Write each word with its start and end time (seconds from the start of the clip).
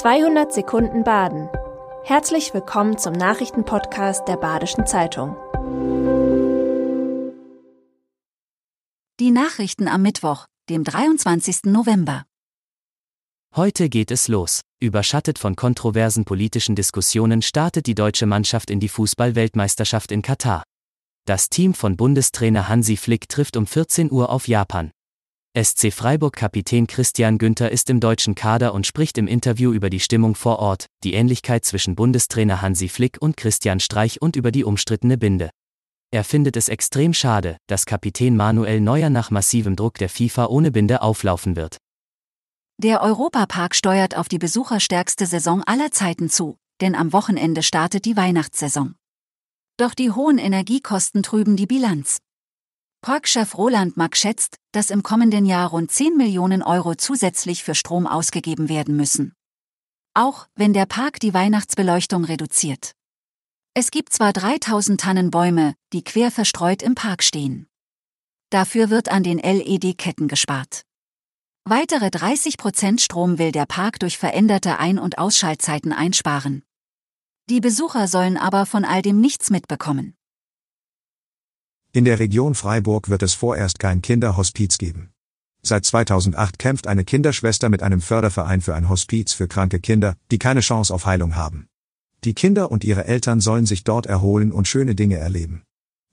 200 0.00 0.50
Sekunden 0.50 1.04
Baden. 1.04 1.50
Herzlich 2.04 2.54
willkommen 2.54 2.96
zum 2.96 3.12
Nachrichtenpodcast 3.12 4.26
der 4.26 4.38
Badischen 4.38 4.86
Zeitung. 4.86 5.36
Die 9.20 9.30
Nachrichten 9.30 9.88
am 9.88 10.00
Mittwoch, 10.00 10.46
dem 10.70 10.84
23. 10.84 11.64
November. 11.64 12.24
Heute 13.54 13.90
geht 13.90 14.10
es 14.10 14.28
los. 14.28 14.62
Überschattet 14.80 15.38
von 15.38 15.54
kontroversen 15.54 16.24
politischen 16.24 16.76
Diskussionen 16.76 17.42
startet 17.42 17.86
die 17.86 17.94
deutsche 17.94 18.24
Mannschaft 18.24 18.70
in 18.70 18.80
die 18.80 18.88
Fußball-Weltmeisterschaft 18.88 20.12
in 20.12 20.22
Katar. 20.22 20.62
Das 21.26 21.50
Team 21.50 21.74
von 21.74 21.98
Bundestrainer 21.98 22.70
Hansi 22.70 22.96
Flick 22.96 23.28
trifft 23.28 23.58
um 23.58 23.66
14 23.66 24.10
Uhr 24.10 24.30
auf 24.30 24.48
Japan. 24.48 24.92
SC 25.58 25.92
Freiburg-Kapitän 25.92 26.86
Christian 26.86 27.36
Günther 27.36 27.72
ist 27.72 27.90
im 27.90 27.98
deutschen 27.98 28.36
Kader 28.36 28.72
und 28.72 28.86
spricht 28.86 29.18
im 29.18 29.26
Interview 29.26 29.72
über 29.72 29.90
die 29.90 29.98
Stimmung 29.98 30.36
vor 30.36 30.60
Ort, 30.60 30.86
die 31.02 31.14
Ähnlichkeit 31.14 31.64
zwischen 31.64 31.96
Bundestrainer 31.96 32.62
Hansi 32.62 32.88
Flick 32.88 33.18
und 33.20 33.36
Christian 33.36 33.80
Streich 33.80 34.22
und 34.22 34.36
über 34.36 34.52
die 34.52 34.62
umstrittene 34.62 35.18
Binde. 35.18 35.50
Er 36.12 36.22
findet 36.22 36.56
es 36.56 36.68
extrem 36.68 37.12
schade, 37.12 37.56
dass 37.66 37.84
Kapitän 37.84 38.36
Manuel 38.36 38.80
Neuer 38.80 39.10
nach 39.10 39.32
massivem 39.32 39.74
Druck 39.74 39.94
der 39.94 40.08
FIFA 40.08 40.46
ohne 40.46 40.70
Binde 40.70 41.02
auflaufen 41.02 41.56
wird. 41.56 41.78
Der 42.78 43.02
Europapark 43.02 43.74
steuert 43.74 44.16
auf 44.16 44.28
die 44.28 44.38
besucherstärkste 44.38 45.26
Saison 45.26 45.64
aller 45.64 45.90
Zeiten 45.90 46.30
zu, 46.30 46.58
denn 46.80 46.94
am 46.94 47.12
Wochenende 47.12 47.64
startet 47.64 48.04
die 48.04 48.16
Weihnachtssaison. 48.16 48.94
Doch 49.76 49.94
die 49.94 50.12
hohen 50.12 50.38
Energiekosten 50.38 51.24
trüben 51.24 51.56
die 51.56 51.66
Bilanz. 51.66 52.18
Parkchef 53.02 53.56
Roland 53.56 53.96
Mack 53.96 54.14
schätzt, 54.14 54.58
dass 54.72 54.90
im 54.90 55.02
kommenden 55.02 55.46
Jahr 55.46 55.70
rund 55.70 55.90
10 55.90 56.18
Millionen 56.18 56.62
Euro 56.62 56.94
zusätzlich 56.94 57.64
für 57.64 57.74
Strom 57.74 58.06
ausgegeben 58.06 58.68
werden 58.68 58.94
müssen. 58.94 59.32
Auch 60.12 60.48
wenn 60.54 60.74
der 60.74 60.84
Park 60.84 61.18
die 61.18 61.32
Weihnachtsbeleuchtung 61.32 62.24
reduziert. 62.24 62.92
Es 63.72 63.90
gibt 63.90 64.12
zwar 64.12 64.34
3000 64.34 65.00
Tannen 65.00 65.30
Bäume, 65.30 65.74
die 65.94 66.04
quer 66.04 66.30
verstreut 66.30 66.82
im 66.82 66.94
Park 66.94 67.22
stehen. 67.22 67.68
Dafür 68.50 68.90
wird 68.90 69.08
an 69.08 69.22
den 69.22 69.38
LED-Ketten 69.38 70.28
gespart. 70.28 70.82
Weitere 71.64 72.10
30 72.10 72.58
Prozent 72.58 73.00
Strom 73.00 73.38
will 73.38 73.52
der 73.52 73.66
Park 73.66 73.98
durch 74.00 74.18
veränderte 74.18 74.78
Ein- 74.78 74.98
und 74.98 75.18
Ausschaltzeiten 75.18 75.92
einsparen. 75.92 76.64
Die 77.48 77.60
Besucher 77.60 78.08
sollen 78.08 78.36
aber 78.36 78.66
von 78.66 78.84
all 78.84 79.02
dem 79.02 79.20
nichts 79.20 79.50
mitbekommen. 79.50 80.16
In 81.92 82.04
der 82.04 82.20
Region 82.20 82.54
Freiburg 82.54 83.08
wird 83.08 83.24
es 83.24 83.34
vorerst 83.34 83.80
kein 83.80 84.00
Kinderhospiz 84.00 84.78
geben. 84.78 85.10
Seit 85.60 85.84
2008 85.84 86.56
kämpft 86.56 86.86
eine 86.86 87.04
Kinderschwester 87.04 87.68
mit 87.68 87.82
einem 87.82 88.00
Förderverein 88.00 88.60
für 88.60 88.76
ein 88.76 88.88
Hospiz 88.88 89.32
für 89.32 89.48
kranke 89.48 89.80
Kinder, 89.80 90.14
die 90.30 90.38
keine 90.38 90.60
Chance 90.60 90.94
auf 90.94 91.06
Heilung 91.06 91.34
haben. 91.34 91.66
Die 92.22 92.32
Kinder 92.32 92.70
und 92.70 92.84
ihre 92.84 93.06
Eltern 93.06 93.40
sollen 93.40 93.66
sich 93.66 93.82
dort 93.82 94.06
erholen 94.06 94.52
und 94.52 94.68
schöne 94.68 94.94
Dinge 94.94 95.16
erleben. 95.16 95.64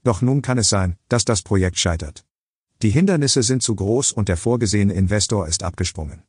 Doch 0.03 0.23
nun 0.23 0.42
kann 0.42 0.58
es 0.58 0.67
sein, 0.67 0.95
dass 1.09 1.25
das 1.25 1.44
Projekt 1.44 1.78
scheitert. 1.78 2.25
Die 2.81 2.89
Hindernisse 2.89 3.44
sind 3.44 3.62
zu 3.62 3.75
groß 3.75 4.14
und 4.14 4.30
der 4.30 4.38
vorgesehene 4.38 4.94
Investor 4.94 5.47
ist 5.47 5.62
abgesprungen. 5.62 6.23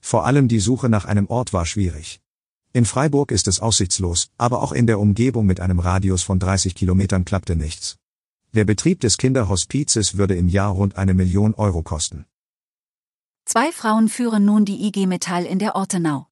Vor 0.00 0.26
allem 0.26 0.46
die 0.46 0.60
Suche 0.60 0.90
nach 0.90 1.06
einem 1.06 1.26
Ort 1.28 1.54
war 1.54 1.64
schwierig. 1.64 2.20
In 2.74 2.84
Freiburg 2.84 3.32
ist 3.32 3.48
es 3.48 3.60
aussichtslos, 3.60 4.28
aber 4.36 4.60
auch 4.60 4.72
in 4.72 4.86
der 4.86 5.00
Umgebung 5.00 5.46
mit 5.46 5.58
einem 5.58 5.78
Radius 5.78 6.22
von 6.22 6.38
30 6.38 6.74
Kilometern 6.74 7.24
klappte 7.24 7.56
nichts. 7.56 7.96
Der 8.52 8.64
Betrieb 8.64 8.98
des 8.98 9.16
Kinderhospizes 9.16 10.16
würde 10.16 10.34
im 10.34 10.48
Jahr 10.48 10.72
rund 10.72 10.96
eine 10.96 11.14
Million 11.14 11.54
Euro 11.54 11.82
kosten. 11.84 12.26
Zwei 13.44 13.70
Frauen 13.70 14.08
führen 14.08 14.44
nun 14.44 14.64
die 14.64 14.86
IG 14.86 15.06
Metall 15.06 15.44
in 15.44 15.60
der 15.60 15.76
Ortenau. 15.76 16.26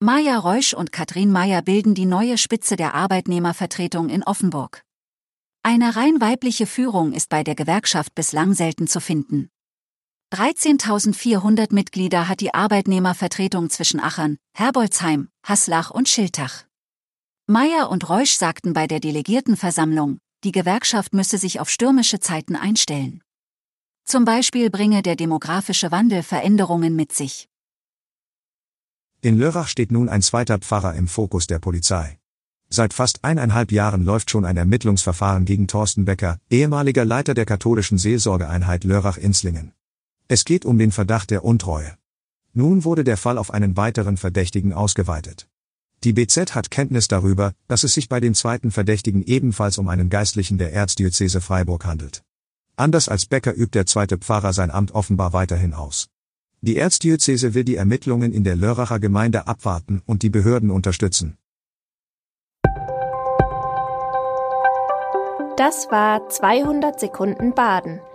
Maja 0.00 0.38
Reusch 0.38 0.72
und 0.72 0.90
Katrin 0.90 1.30
Meyer 1.30 1.60
bilden 1.60 1.94
die 1.94 2.06
neue 2.06 2.38
Spitze 2.38 2.76
der 2.76 2.94
Arbeitnehmervertretung 2.94 4.08
in 4.08 4.22
Offenburg. 4.22 4.84
Eine 5.62 5.96
rein 5.96 6.18
weibliche 6.18 6.66
Führung 6.66 7.12
ist 7.12 7.28
bei 7.28 7.44
der 7.44 7.54
Gewerkschaft 7.54 8.14
bislang 8.14 8.54
selten 8.54 8.86
zu 8.86 9.00
finden. 9.00 9.50
13.400 10.32 11.74
Mitglieder 11.74 12.26
hat 12.26 12.40
die 12.40 12.54
Arbeitnehmervertretung 12.54 13.68
zwischen 13.68 14.00
Achern, 14.00 14.38
Herbolzheim, 14.54 15.28
Haslach 15.42 15.90
und 15.90 16.08
Schiltach. 16.08 16.64
Meyer 17.46 17.90
und 17.90 18.08
Reusch 18.08 18.36
sagten 18.36 18.72
bei 18.72 18.86
der 18.86 19.00
Delegiertenversammlung, 19.00 20.18
die 20.44 20.52
Gewerkschaft 20.52 21.14
müsse 21.14 21.38
sich 21.38 21.58
auf 21.58 21.70
stürmische 21.70 22.20
Zeiten 22.20 22.54
einstellen. 22.54 23.22
Zum 24.04 24.24
Beispiel 24.24 24.70
bringe 24.70 25.02
der 25.02 25.16
demografische 25.16 25.90
Wandel 25.90 26.22
Veränderungen 26.22 26.94
mit 26.94 27.12
sich. 27.12 27.48
In 29.22 29.38
Lörrach 29.38 29.68
steht 29.68 29.90
nun 29.90 30.10
ein 30.10 30.20
zweiter 30.20 30.58
Pfarrer 30.58 30.94
im 30.94 31.08
Fokus 31.08 31.46
der 31.46 31.58
Polizei. 31.58 32.18
Seit 32.68 32.92
fast 32.92 33.24
eineinhalb 33.24 33.72
Jahren 33.72 34.04
läuft 34.04 34.30
schon 34.30 34.44
ein 34.44 34.58
Ermittlungsverfahren 34.58 35.46
gegen 35.46 35.66
Thorsten 35.66 36.04
Becker, 36.04 36.38
ehemaliger 36.50 37.04
Leiter 37.06 37.32
der 37.32 37.46
katholischen 37.46 37.96
Seelsorgeeinheit 37.96 38.84
Lörrach-Inslingen. 38.84 39.72
Es 40.28 40.44
geht 40.44 40.66
um 40.66 40.76
den 40.76 40.92
Verdacht 40.92 41.30
der 41.30 41.44
Untreue. 41.44 41.96
Nun 42.52 42.84
wurde 42.84 43.04
der 43.04 43.16
Fall 43.16 43.38
auf 43.38 43.52
einen 43.52 43.76
weiteren 43.76 44.16
Verdächtigen 44.16 44.72
ausgeweitet. 44.72 45.48
Die 46.04 46.12
BZ 46.12 46.54
hat 46.54 46.70
Kenntnis 46.70 47.08
darüber, 47.08 47.54
dass 47.66 47.82
es 47.82 47.94
sich 47.94 48.10
bei 48.10 48.20
dem 48.20 48.34
zweiten 48.34 48.70
Verdächtigen 48.70 49.22
ebenfalls 49.22 49.78
um 49.78 49.88
einen 49.88 50.10
Geistlichen 50.10 50.58
der 50.58 50.70
Erzdiözese 50.74 51.40
Freiburg 51.40 51.86
handelt. 51.86 52.22
Anders 52.76 53.08
als 53.08 53.24
Becker 53.24 53.54
übt 53.54 53.70
der 53.72 53.86
zweite 53.86 54.18
Pfarrer 54.18 54.52
sein 54.52 54.70
Amt 54.70 54.92
offenbar 54.92 55.32
weiterhin 55.32 55.72
aus. 55.72 56.08
Die 56.60 56.76
Erzdiözese 56.76 57.54
will 57.54 57.64
die 57.64 57.76
Ermittlungen 57.76 58.32
in 58.32 58.44
der 58.44 58.54
Lörracher 58.54 59.00
Gemeinde 59.00 59.46
abwarten 59.46 60.02
und 60.04 60.22
die 60.22 60.28
Behörden 60.28 60.70
unterstützen. 60.70 61.38
Das 65.56 65.90
war 65.90 66.28
200 66.28 67.00
Sekunden 67.00 67.54
Baden. 67.54 68.00